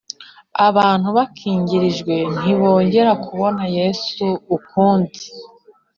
[0.67, 4.25] abantu bakingirijwe ntibongere kubona Yesu
[4.57, 5.21] ukundi